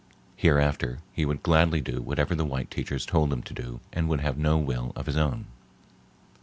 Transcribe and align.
Hereafter 0.35 0.97
he 1.13 1.25
would 1.25 1.43
gladly 1.43 1.79
do 1.79 2.01
whatever 2.01 2.33
the 2.33 2.43
white 2.43 2.71
teachers 2.71 3.05
told 3.05 3.31
him 3.31 3.43
to 3.43 3.53
do 3.53 3.81
and 3.93 4.09
would 4.09 4.19
have 4.21 4.35
no 4.35 4.57
will 4.57 4.93
of 4.95 5.05
his 5.05 5.15
own. 5.15 5.45